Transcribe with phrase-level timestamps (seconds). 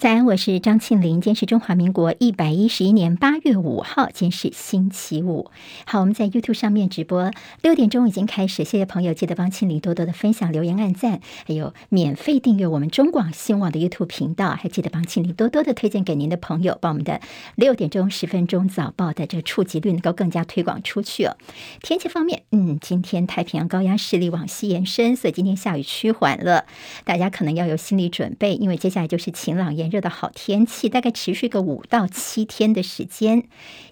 [0.00, 1.14] 早安，我是张庆玲。
[1.14, 5.50] 今天是中华民国一百一十一年八月五号，今天是星期五。
[5.86, 7.32] 好，我们在 YouTube 上面直播，
[7.62, 8.62] 六点钟已经开始。
[8.62, 17.20] 谢谢朋友，记得帮庆玲多多的分享、留言、按赞，还有免费订阅我们中广新闻网的 YouTube 频道，还记得帮庆玲多多的推荐给您的朋友，把我们的
[17.56, 21.36] 六点钟十分钟早报的这个触及率能够更加推广出去哦。
[21.82, 26.66] 天气方面，嗯，今天太平洋高压势力往西延伸，所以今天下雨趋缓了，
[27.04, 33.44] 大家可能要有心理准备，因为接下来就是晴朗炎热的好天气，大概持续个五到七天的时间。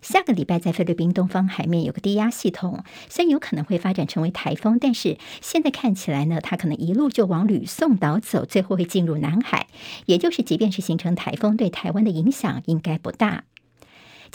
[0.02, 9.66] 下个礼拜在菲律宾东方海面有个低压系统，虽然有可能会发展成为台风，但是现在看起来呢，它可能一路就往吕宋岛走，最后会进入南海。
[10.06, 13.44] 也就是，即便是形成台风，对台湾的影响应该不大。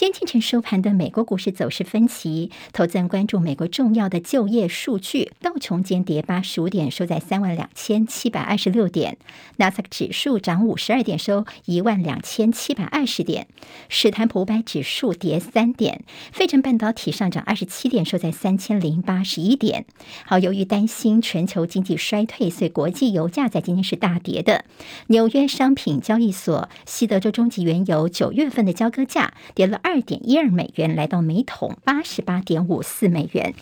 [0.02, 5.32] 天清晨收盘的美国股市走势分歧，投资人关注美国重要的就业数据。
[5.40, 9.14] 道琼间跌八十五点，收在三万两千七百二十六点；
[9.58, 13.44] 纳斯达克指数涨五十二点，收一万两千七百二十点；
[13.90, 16.00] 史坦普五百指数跌三点；
[16.32, 19.86] 费城半导体上涨二十七点，收在三千零八十一点。
[20.26, 24.66] 好，由于担心全球经济衰退，所以国际油价在今天是大跌的。
[25.10, 29.80] 纽约商品交易所西德州中级原油九月份的交割价跌了。
[29.84, 33.54] 二二点一二美元，来到每桶八十八点五四美元。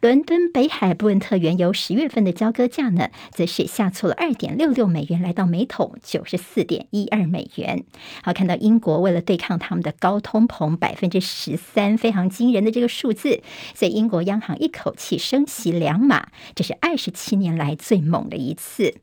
[0.00, 7.82] 伦敦北海布伦特原油十月份的交割价呢，则是下挫了二点六六美元，来到每桶九十四点一二美元。
[8.22, 13.42] 好，看到英国为了对抗他们的高通膨百分之十三，非常惊人的这个数字，
[13.74, 18.94] 所以英国央行一口气升息两码，这是二十七年来最猛的一次。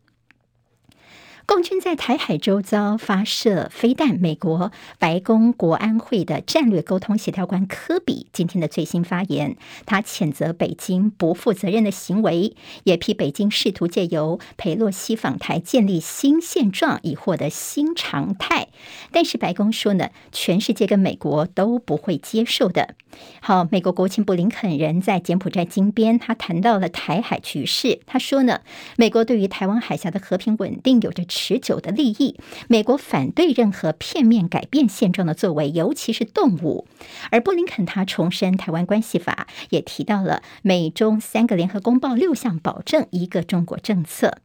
[1.50, 4.19] 共军在台海周遭发射飞弹。
[4.19, 18.67] 美国白宫国安会的战略沟通协调官科比今天的最新发言，他谴责北京不负责任的行为，也批北京试图借由裴洛西访台建立新现状，以获得新常态。
[19.11, 22.94] 但是白宫说呢，全世界跟美国都不会接受的。
[23.41, 28.62] 好，美国国务卿布林肯人在柬埔寨金边，他谈到了台海局势，他说呢，
[28.97, 31.25] 美国对于台湾海峡的和平稳定有着。
[31.39, 36.85] 持久的利益，美国反对任何片面改变现状的作为，尤其是动武。
[37.31, 44.39] 而布林肯他重申台湾关系法，也提到了美中三个联合公报六项保证一个中国政策。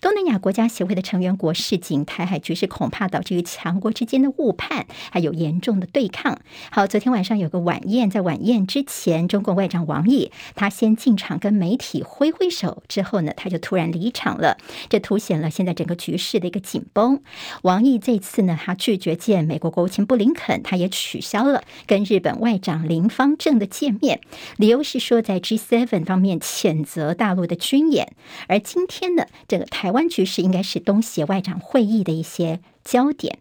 [0.00, 6.40] 东南亚国家协会的成员国示警，台海局势恐怕导致于强国之间的误判，还有严重的对抗。
[6.70, 14.56] 好，昨天晚上有个晚宴，在晚宴之前，中共外长王毅他先进场跟媒体挥挥手，之后呢，他就突然离场了，
[14.88, 17.20] 这凸显了现在整个局势的一个紧绷。
[17.62, 24.20] 王毅这次呢，他拒绝见美国国务卿布林肯，他也取消了跟日本外长林芳正的见面，
[24.56, 28.12] 理由是说在 G7 方面谴责大陆的军演。
[28.48, 29.81] 而今天呢，这个台。
[29.82, 33.40] 台湾局势应该是东协外长会议的一些焦点。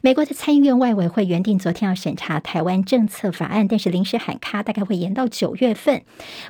[0.00, 6.02] 美国的参议院外委会原定昨天要审查台湾政策法案，但是临时喊卡，大概会延到九月份。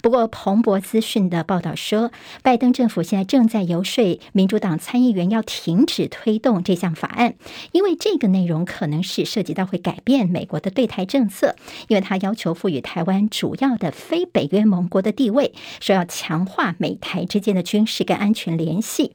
[0.02, 2.10] 不过，彭博资讯的报道说，
[2.42, 7.34] 拜登政府现在正在游说民主党参议员要停止推动这项法案，
[7.72, 11.56] 因为这个内容可能是涉及到会改变美国的对台政策，
[11.88, 19.12] 因为他要求赋予台湾主要的非北约盟国的地位，说要强化美台之间的军事跟安全联系。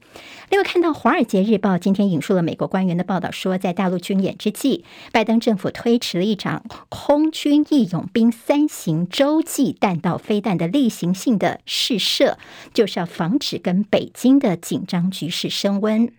[0.50, 12.38] 另外，看到《华尔街日报》今天引述了美国官员的报道说，在大陆军演之际，拜登政府推迟了一场空军义勇兵三型洲际弹道飞弹的例行性的试射，
[12.74, 16.12] 就是要防止跟北京的紧张局势升温。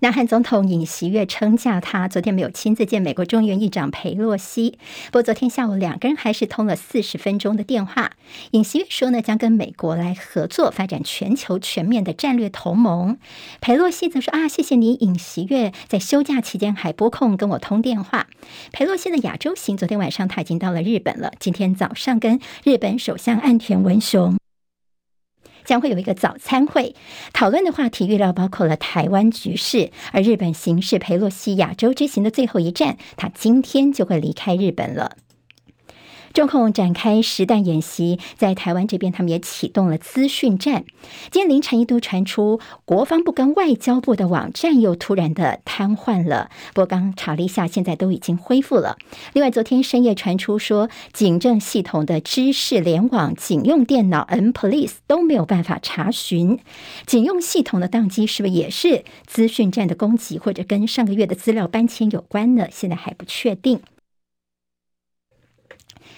[0.00, 4.78] 南韩总统尹锡悦称假，他昨天没有亲自见美国众议院议长裴洛西。
[5.06, 8.12] 不过昨天下午两个人还是通了四十分钟的电话。
[8.50, 13.16] 尹锡悦说呢，将跟美国来合作，发展全球全面的战略同盟。
[13.60, 18.26] 裴洛西则说啊，谢谢你，尹锡悦在休假期间还拨空跟我通电话。
[18.72, 24.36] 裴洛西的亚洲行，昨天晚上他已经到了日本了，今天早上跟日本首相岸田文雄。
[25.66, 26.94] 将会有一个早餐会，
[27.34, 35.16] 讨论的话题预料包括了台湾局势，而日本行是裴洛西亚洲之行的最后一站，他今天就会离开日本了。
[36.36, 40.84] 中控展开实弹演习，在台湾这边，他们也启动了资讯战。
[41.30, 46.50] 今天凌晨一度传出，国防部跟外交部的网站又突然的瘫痪了。
[46.74, 48.98] 不过刚查了一下，现在都已经恢复了。
[49.32, 56.58] 另外，昨天深夜传出说，警政系统的知识联网、警用电脑、N-Police 都没有办法查询。
[57.06, 62.66] 警用系统的宕机是不是也是资讯战的攻击，或者跟上个月的资料搬迁有关呢？
[62.70, 63.80] 现在还不确定。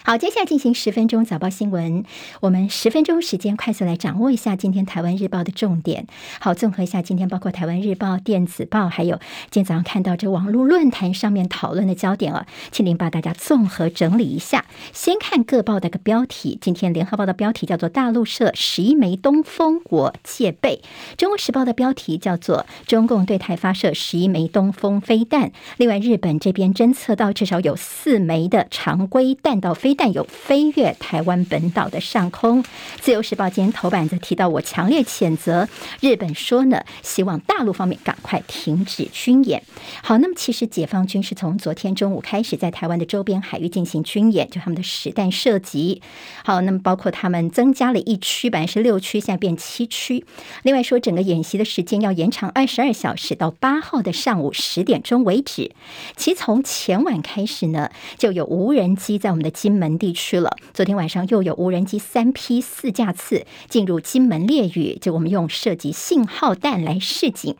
[0.04, 2.04] 好，接下来进行十分钟早报新闻。
[2.40, 6.06] 我们十分钟时间快速来掌握一下今天台湾日报的重点。
[6.40, 9.16] 好，综合一下今天包括台湾日报、电子报，还有
[9.50, 14.64] 今天早上看到这网络论坛上面讨论的焦点啊，请您把大家综合整理一下。
[14.92, 20.80] 先看各报的个标题，今天联合报的标题叫做“大陆社十一枚东风，我戒备”；
[21.18, 25.52] 中国时报的标题叫做“中共对台发射十一枚东风飞弹”。
[25.76, 32.64] 另外，日本这边侦测到至少有四枚的常规弹道飞但有飞越台湾本岛的上空。
[33.00, 35.68] 自由时报今天头版则提到，我强烈谴责
[36.00, 39.62] 日本说呢，希望大陆方面赶快停止军演。
[40.02, 46.00] 好，那么其实解放军是从昨天中午开始在台湾的周边海域进行军演，就他们的实弹射击。
[46.44, 50.24] 好，那么包括他们增加了一区，本来是六区，现在变七区。
[50.62, 55.72] 另外说，整个演习的时间要延长二十二小时，到八号的上午十点钟为止。
[56.16, 59.98] 其从前晚开始呢，就有无人机在我们的金门。
[59.98, 60.56] 地区了。
[60.72, 67.56] 昨天晚上又有无人机三批四架次进入金门列屿，就我们用射击信号弹来示警。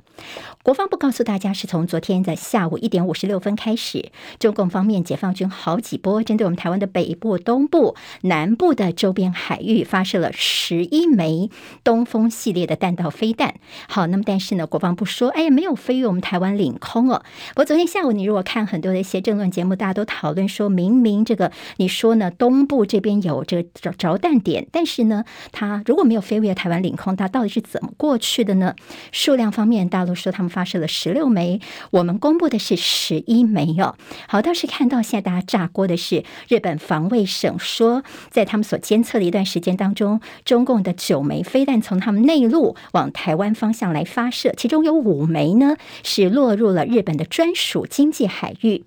[0.65, 4.11] 国防部告诉大家，是从昨天的下午一点五十六分开始，
[4.41, 11.51] 中共方面解放军好几波针对我们台湾的北部、东部、南部的周边海域发射了十一枚
[11.85, 13.55] 东风系列的弹道飞弹。
[13.89, 17.23] 好，那么但是呢，国防部说，哎呀，没有飞越我们台湾领空哦。
[17.51, 28.75] 不过昨天下午，你如果看很多的一些政论节目，大家都讨论说，明明这个你说说呢，东部这边有这个着着弹点，但是呢，它如果没有飞越台湾领空，它到底是怎么过去的呢？
[29.13, 31.61] 数量方面，大陆说他们发射了十六枚，
[31.91, 33.95] 我们公布的是十一枚哦。
[34.27, 48.85] 好，倒是看到现在大家炸锅的是日本防卫省说，在他们所监测的一段时间当中，中共的九枚飞弹从他们内陆往台湾方向来发射，其中有五枚呢是落入了日本的专属经济海域。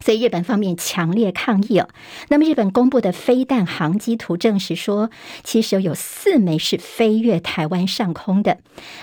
[0.00, 1.88] 所以日本方面强烈抗议哦。
[2.28, 5.10] 那么日本公布的飞弹航机图证实说，
[5.42, 8.58] 其实有四枚是飞越台湾上空的。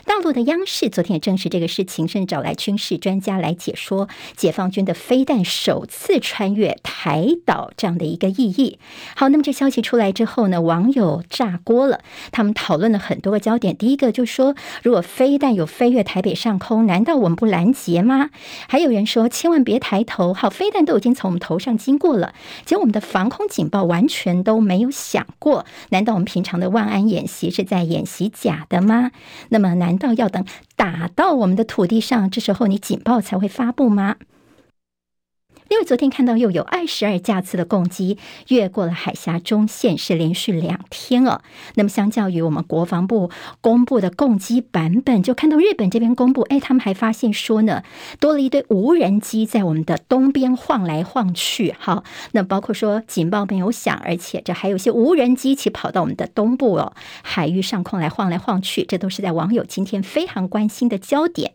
[0.06, 4.08] 大陆的央视昨天也证实这个事情，甚至找来军事专家来解说
[4.38, 8.80] 解放军的飞弹首次穿越台岛这样的一个意义。
[9.16, 12.00] 好，那么这消息出来之后呢，网友炸锅了，
[12.32, 13.76] 他们讨论了很多个焦点。
[13.76, 18.30] 第一个就说，如果飞弹有飞越台北上空，难道我们不拦截吗？
[18.70, 20.85] 还有人说，千万别抬头，好，飞弹。
[20.86, 22.34] 都已经从我们头上经过了，
[22.66, 25.66] 结果我们的防空警报完全都没有响过。
[25.90, 29.12] 难道我们平常的万安演习是在演习假的吗？
[29.50, 30.46] 那么，难道要等
[30.76, 34.16] 打到我们的土地上，这时候你警报才会发布吗？
[35.70, 38.18] 因为昨天看到又有二十二架次的攻击
[38.50, 41.42] 越过了海峡中线，是连续两天哦。
[41.76, 43.32] 那么相较于我们国防部
[43.62, 47.84] 公布的攻击版本，就看到日本这边公布，哎，他们还发现说呢，
[48.20, 51.74] 多了一堆无人机在我们的东边晃来晃去。
[51.80, 52.04] 好，
[52.34, 61.54] 那包括说警报没有响，而且这还有些无人机一起跑到我们的东部哦海域上空来晃来晃去，这都是在网友今天非常关心的焦点。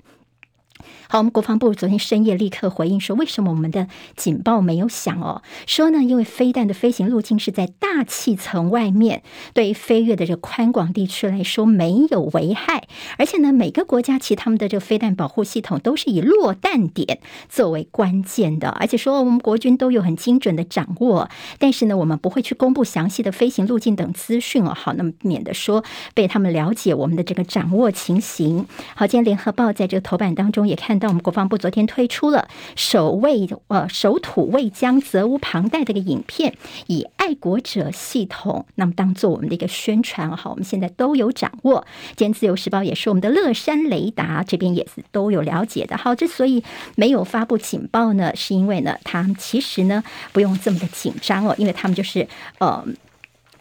[1.08, 5.42] 好，我们国防部昨天深夜立刻回应说，为什么我们的警报没有响哦？
[5.66, 9.22] 说呢，因为飞弹的飞行路径是在大气层外面，
[9.52, 12.84] 对于飞越的这宽广地区来说没有危害，
[13.18, 21.28] 而且呢，每个国家其实他们的这个飞弹保护系统都是以落弹点作为关键的，而且说我们国军都有很精准的掌握，
[21.58, 24.72] 但是呢，我们不会去公布详细的飞行路径等资讯哦。
[24.74, 25.84] 好，那么免得说
[26.14, 28.66] 被他们了解我们的这个掌握情形。
[28.94, 31.00] 好，今天联合报在这个头版当中也看。
[31.00, 32.46] 到我们国防部昨天推出了
[32.76, 36.54] 守卫呃守土卫疆责无旁贷的一个影片，
[36.88, 40.36] 以爱国者系统那么当做我们的一个宣传。
[40.36, 41.86] 好，我们现在都有掌握。
[42.16, 45.96] 今天自由时报也是我们的乐山雷达这边也是都有了解的。
[45.96, 46.62] 好，之所以
[46.96, 52.84] 没有发布警报呢，是因为呢，他们其实呢不用这么的紧张哦，因为他们就是呃。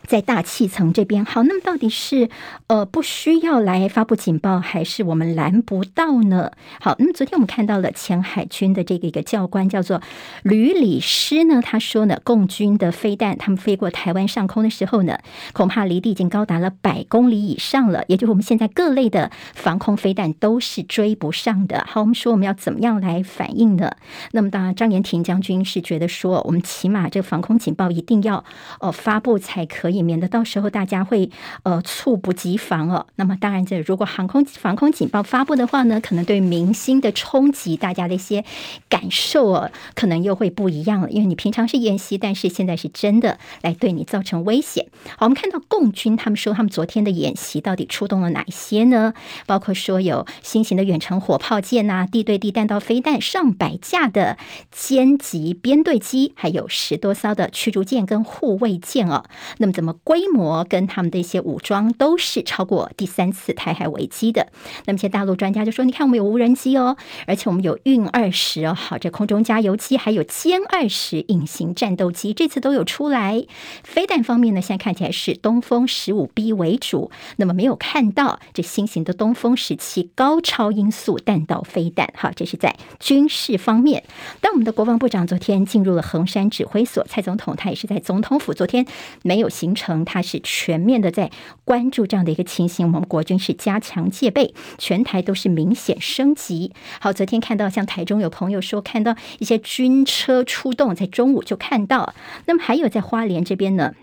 [0.09, 2.29] 在大气层这边，好，那么到底是
[2.65, 6.51] 呃不需要来发布警报，还是我们拦不到呢？
[6.81, 10.01] 好，那么昨天我们看到了前海军的这个一个教官叫做
[10.41, 15.19] 吕礼师呢，他说呢，共军的飞弹他们飞过台湾上空的时候呢，
[15.53, 21.85] 恐怕离地已经高达了百公里以上了，也就是我们现在各类的防空飞弹都是追不上的。
[21.87, 23.91] 好，我们说我们要怎么样来反应呢？
[24.31, 28.43] 那么当然，张延廷将军是觉得说，我们起码这个防空警报一定要
[28.79, 29.98] 呃发布才可以。
[29.99, 31.29] 以免得到时候大家会
[31.63, 33.05] 呃猝不及防哦。
[33.15, 38.43] 那么当然，这如果航空防空警报发布的话呢，可能对明星的冲击，大家的一些
[38.87, 41.09] 感受哦，可能又会不一样了。
[41.09, 44.87] 因为你平常是演习，但是现在是真的来对你造成危险。
[45.17, 49.13] 好，我们看到共军他们说，他们昨天的演习到底出动了哪些呢？
[49.45, 54.37] 包括说有新型的远程火炮舰呐、地对地弹道飞弹上百架的
[54.73, 59.25] 歼击编队机，还有十多艘的驱逐舰跟护卫舰哦。
[59.57, 64.47] 那么怎么规模跟他们的一些武装都是超过第三次台海危机的？
[64.85, 73.45] 那么一些大陆专家就说：“你看，我们有无人机哦，而且我们有运二十哦，好，这空中加油机还有歼二十隐形战斗机，这次都有出来。
[73.83, 82.11] 飞弹方面呢，现在看起来是东风十五 B 为主，那么没有看到这新型的东风十七高超音速弹道飞弹。
[82.15, 84.03] 好，这是在军事方面。
[84.41, 88.85] 当我们的国防部长昨天进入了横山指挥所，蔡总统他也是在总统府，昨天
[89.23, 91.31] 没有行称，他是全面的在
[91.63, 92.85] 关注这样的一个情形。
[92.85, 96.73] 我们国军是加强戒备，全台都是明显升级。
[96.99, 102.13] 好，昨天看到像台中有朋友说看到一些军车出动，在中午就看到。
[102.45, 103.93] 那么还有在花莲这边呢？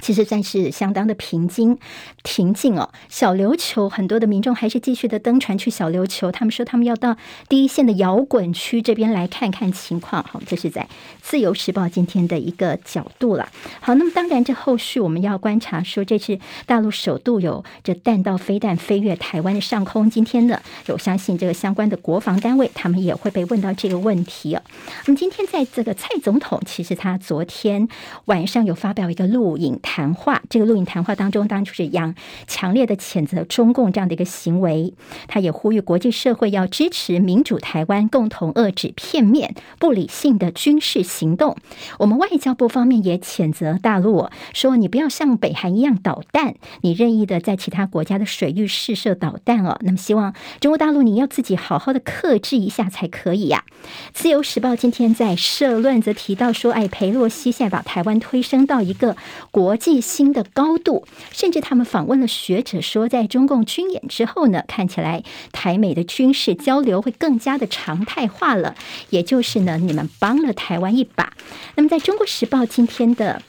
[0.00, 1.78] 其实算是相当的平静，
[2.22, 2.90] 平静哦。
[3.08, 7.16] 小琉球很多的民众还是继续的登船去小琉球，他们说他们要到
[7.48, 10.24] 第一线的摇滚区这边来看看情况。
[10.24, 10.82] 好，这是在
[11.20, 13.48] 《自由时报》今天的一个角度了。
[13.80, 20.08] 好，那么当然这后续我们要观察，说这次大陆首度有这弹道飞弹飞越台湾的上空。
[20.08, 24.62] 今天呢，我相信这个相关的国防单位他们也会被问到这个问题哦。
[25.06, 27.88] 那么今天在这个蔡总统，其实他昨天
[28.24, 29.78] 晚上有发表一个录影。
[29.92, 32.14] 谈话，这个录影谈话当中，当然就是杨
[32.46, 34.94] 强烈的谴责中共这样的一个行为。
[35.26, 41.56] 他也呼吁国际社会要支持民主台湾，共同遏制片面、不理性的军事行动。
[41.98, 49.76] 我们外交部方面也谴责大陆，说你不要像北韩一样导弹，你任意的在其他国家的水域试射导弹哦。
[49.80, 53.64] 那么希望中国大陆你要自己好好的克制一下才可以呀、
[54.12, 59.16] 自由时报今天在社论则提到说，哎，裴洛西现在把台湾推升到一个
[59.50, 59.79] 国。
[59.80, 68.76] 际新的高度，甚至他们访问了学者说，在中共军演之后呢，看起来台美的军事交流会更加的常态化了。
[69.08, 71.32] 也就是呢，你们帮了台湾一把。
[71.74, 73.42] 那么，在中国时报今天的。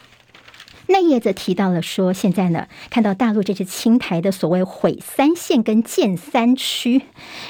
[0.91, 7.03] 那页则提到了说，现在呢，看到大陆这支青台的所谓毁三线跟建三区，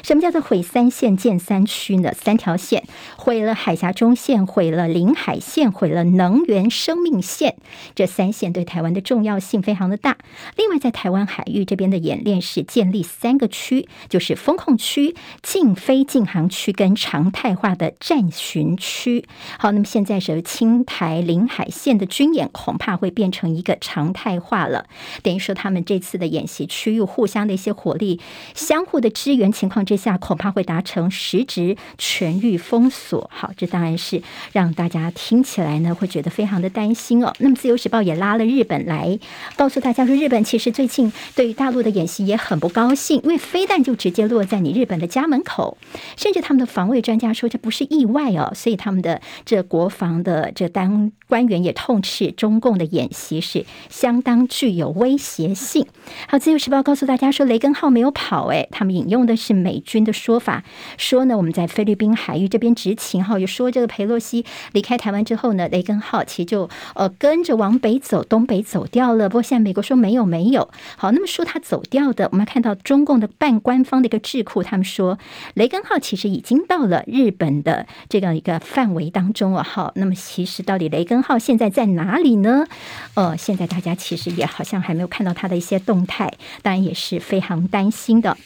[0.03, 2.13] 什么叫做毁三线建三区呢？
[2.13, 2.83] 三条线
[3.17, 7.55] 毁了海峡中线，毁了领海线，毁了能源生命线。
[7.95, 10.17] 这三线对台湾的重要性非常的大。
[10.55, 19.25] 另外，在台湾海域这边的演练是建立三个区，就是封控区、禁飞禁航区跟常态化的战巡区。
[19.57, 24.85] 好，那么现在是青台领海线的军演，恐怕会变成一个常态化了，
[25.23, 28.19] 等于说他们这次的演习区域互相的一些火力、
[28.53, 33.29] 相互的支援情况之下，恐怕会达成实质全域封锁。
[33.33, 34.21] 好，这当然是
[34.51, 37.33] 让大家听起来呢会觉得非常的担心哦。
[37.39, 39.17] 那么《自由时报》也拉了日本来
[39.55, 45.77] 告诉大家说，日本其实最近对于大陆的演习也很不高兴，因为飞弹就直接落在你日本的家门口，
[46.17, 53.20] 甚至他们的防卫专家说这不是意外哦，所以他们的这国防的这单官员也痛斥中共的演习。
[53.21, 55.85] 其实相当具有威胁性。
[56.27, 60.63] 好，自由时报告诉大家说，雷根号没有跑，哎，他们引用的是美军的说法，
[60.97, 69.29] 说呢，我们在菲律宾海域这边执勤，哈，就说这个裴洛西离开台湾之后呢，雷根号其实就呃跟着往北走，东北走掉了。
[69.29, 70.69] 不过现在美国说没有没有。
[70.97, 75.19] 好，那么说他走掉的，我们看到中共的半官方的一个智库，他们说
[75.53, 79.63] 雷根号其实已经到了日本的这样一个范围当中了。
[79.63, 82.65] 好，那么其实到底雷根号现在在哪里呢？
[83.13, 88.37] 呃，现在大家其实也好像还没有看到他的一些动态，当然也是非常担心的。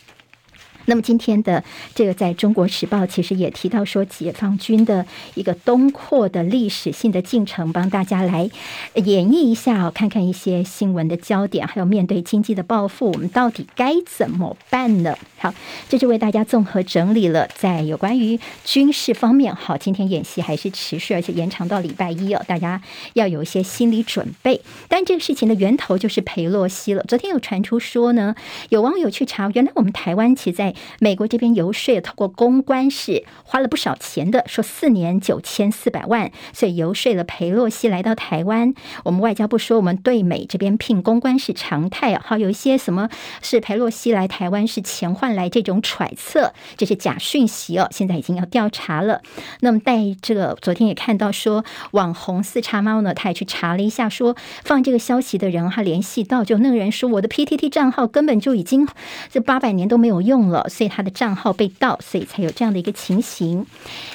[0.85, 1.63] 那么今天的
[1.93, 8.49] 这个在中国时报其实也提到说，解放军的一个东扩的历史性的进程，帮大家来
[8.95, 15.17] 演绎一下哦，看看一些新闻的焦点，还有面对经济的报复，我们到底该怎么办呢？
[15.37, 15.53] 好，
[15.89, 19.55] 这就为大家综合整理了在有关于军事方面。
[19.55, 22.81] 好，今天演习还是持续，而且延长到礼拜一哦，大家
[23.13, 24.61] 要有一些心理准备。
[24.87, 27.03] 但这个事情的源头就是裴洛西了。
[27.07, 28.35] 昨天有传出说呢，
[28.69, 38.73] 有网友去查，原来我们台湾其实在美国这边游说，透过公关是花了不少钱的，说四年九千四百万，所以游说了裴洛西来到台湾。
[39.03, 43.09] 我们外交部说，我们对美这边聘公关是常态，好，有一些什么
[43.41, 49.21] 是裴洛西来台湾是钱换来这种揣测，这是假讯息哦，现在已经要调查了。
[49.61, 58.87] 那么带这个，昨天也看到说，网红四叉猫呢，他也去查了一下，说放这个消息的人，他联系到就那个人说，我的 PTT 账号根本就已经
[59.29, 63.65] 这八百年都没有用了，所以他的账号被盗，所以才有这样的一个情形。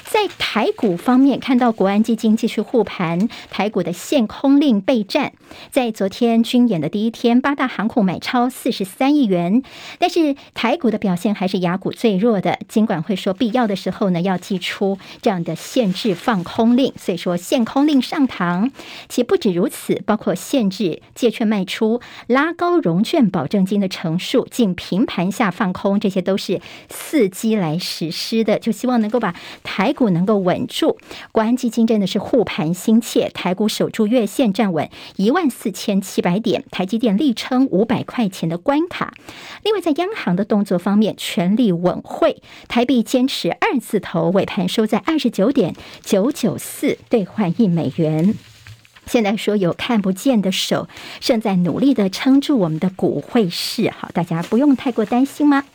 [0.03, 5.33] 在台股方面，看到国安基金继续护盘，台股的限空令备战。
[5.69, 9.63] 在昨天军演的第一天，八大航空买超四十三亿元，
[9.99, 12.59] 但是台股的表现还是雅股最弱的。
[12.67, 18.71] 尽管会说，必要的时候呢，要祭出这样的限制放空令，所以说限空令上膛。
[19.09, 30.97] 且不止如此，包括限制借券卖出、拉高融券保证金的成数、进平盘下放空，这些都是伺机来实施的，就希望能够把台股能够稳住。
[31.31, 39.13] 国安基金真的是护盘心切，台股守住月线站稳一万四千七百点，台积电力撑五百块钱的关卡。
[39.63, 48.33] 另外，在央行的动作方面，全力稳汇，台币坚持二字头，尾盘收在二十九点九九四兑换一美元。
[49.07, 50.87] 现在说有看不见的手
[51.19, 55.65] 正在努力的撑住我们的股汇市，好，大家不用太过担心吗？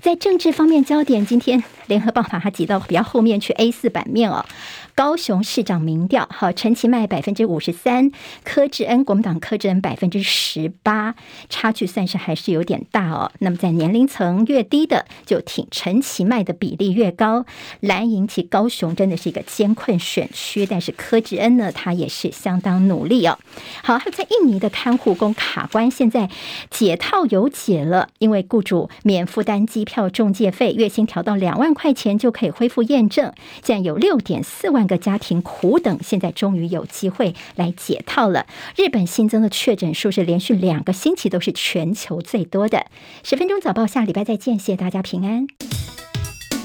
[0.00, 4.44] 在政治方面焦点，今天联合报把它挤到比较后面去 A 四版面哦。
[4.96, 8.12] 高雄市长民调，好，陈其迈百分之五十三，
[8.44, 11.16] 柯志恩国民党柯志恩百分之十八，
[11.48, 13.32] 差距算是还是有点大哦。
[13.40, 17.44] 那么在年龄层越低的，就挺陈其迈的比例越高。
[17.80, 23.36] 蓝营其高雄真的是一个艰困选区，但是柯志恩呢，他也是相当努力哦。
[23.82, 26.30] 好，还有在印尼的看护工卡关，现在
[26.70, 33.32] 解套有解了，因为雇主免负担单机票中介费，月薪调到两万块钱就可以恢复验证。
[33.62, 38.46] 现在有六点四万个家庭苦等，现在终于有机会来解套了。
[38.74, 42.86] 日本新增的确诊数是连续两个星期都是全球最多的。
[43.22, 45.46] 十分钟早报，下礼拜再见，谢谢大家平安。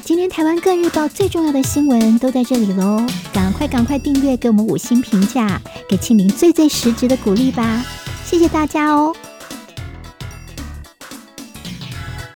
[0.02, 7.86] 今天台湾各日报最重要的新闻都在这里喽，赶快赶快订阅，给我们五星评价，给庆玲最最实质的鼓励吧，
[8.26, 9.16] 谢谢大家哦。